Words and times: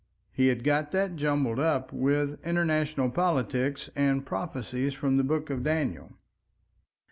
He 0.31 0.47
had 0.47 0.63
got 0.63 0.89
that 0.93 1.15
jumbled 1.15 1.59
up 1.59 1.93
with 1.93 2.43
international 2.43 3.11
politics 3.11 3.87
and 3.95 4.25
prophecies 4.25 4.95
from 4.95 5.17
the 5.17 5.23
Book 5.23 5.51
of 5.51 5.61
Daniel. 5.61 6.13